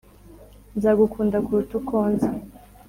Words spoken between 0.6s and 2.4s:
nzagukunda kuruta uko nzi